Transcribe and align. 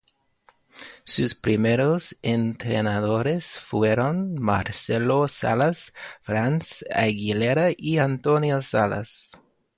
Sus 1.03 1.35
primeros 1.35 2.17
entrenadores 2.23 3.59
fueron 3.59 4.33
Marcelo 4.33 5.27
Salas, 5.27 5.93
Franz 6.23 6.83
Aguilera 6.91 7.67
y 7.77 7.99
Antonio 7.99 8.63
Salas. 8.63 9.29